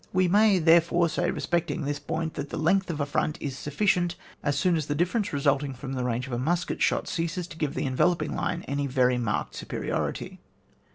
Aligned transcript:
We 0.11 0.27
may, 0.27 0.57
therefore, 0.57 1.09
say 1.09 1.29
respect 1.29 1.69
ing 1.69 1.83
this 1.83 1.99
point, 1.99 2.33
that 2.33 2.49
the 2.49 2.57
length 2.57 2.89
of 2.89 3.07
front 3.07 3.37
is 3.39 3.55
sufficient 3.55 4.15
as 4.41 4.57
soon 4.57 4.75
as 4.75 4.87
the 4.87 4.95
difference 4.95 5.31
result 5.31 5.61
ing 5.63 5.75
from 5.75 5.93
the 5.93 6.03
range 6.03 6.25
of 6.25 6.33
a 6.33 6.39
musket 6.39 6.81
shot 6.81 7.07
ceases 7.07 7.45
to 7.49 7.57
give 7.59 7.75
the 7.75 7.85
enveloping 7.85 8.33
line 8.35 8.63
any 8.67 8.87
very 8.87 9.19
marked 9.19 9.53
superiority. 9.53 10.39